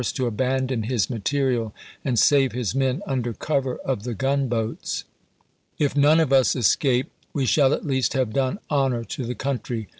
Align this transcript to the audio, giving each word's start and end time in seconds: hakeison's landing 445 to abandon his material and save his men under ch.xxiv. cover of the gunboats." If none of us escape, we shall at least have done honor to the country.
hakeison's 0.01 0.19
landing 0.19 0.25
445 0.25 0.49
to 0.49 0.61
abandon 0.63 0.89
his 0.89 1.09
material 1.11 1.73
and 2.03 2.17
save 2.17 2.51
his 2.53 2.73
men 2.73 3.03
under 3.05 3.33
ch.xxiv. 3.33 3.37
cover 3.39 3.77
of 3.85 4.01
the 4.01 4.15
gunboats." 4.15 5.03
If 5.77 5.95
none 5.95 6.19
of 6.19 6.33
us 6.33 6.55
escape, 6.55 7.11
we 7.33 7.45
shall 7.45 7.71
at 7.71 7.85
least 7.85 8.13
have 8.13 8.33
done 8.33 8.57
honor 8.67 9.03
to 9.03 9.23
the 9.27 9.35
country. 9.35 9.89